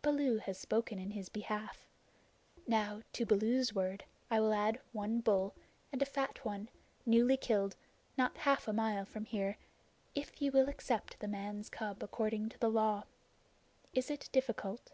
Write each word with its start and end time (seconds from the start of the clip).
Baloo 0.00 0.38
has 0.38 0.56
spoken 0.58 1.00
in 1.00 1.10
his 1.10 1.28
behalf. 1.28 1.88
Now 2.68 3.02
to 3.14 3.26
Baloo's 3.26 3.74
word 3.74 4.04
I 4.30 4.38
will 4.38 4.52
add 4.54 4.80
one 4.92 5.18
bull, 5.18 5.56
and 5.90 6.00
a 6.00 6.06
fat 6.06 6.44
one, 6.44 6.68
newly 7.04 7.36
killed, 7.36 7.74
not 8.16 8.36
half 8.36 8.68
a 8.68 8.72
mile 8.72 9.04
from 9.04 9.24
here, 9.24 9.56
if 10.14 10.40
ye 10.40 10.50
will 10.50 10.68
accept 10.68 11.18
the 11.18 11.26
man's 11.26 11.68
cub 11.68 12.00
according 12.00 12.48
to 12.50 12.58
the 12.60 12.70
Law. 12.70 13.06
Is 13.92 14.08
it 14.08 14.28
difficult?" 14.30 14.92